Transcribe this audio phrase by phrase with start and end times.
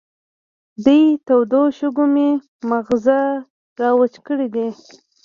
[0.85, 2.29] دې تودو شګو مې
[2.69, 3.19] ماغزه
[3.79, 4.67] را وچ کړې دي.